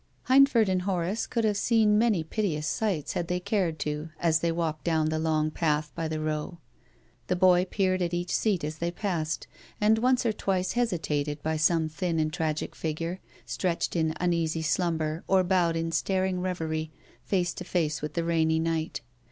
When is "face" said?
17.23-17.53, 17.63-18.01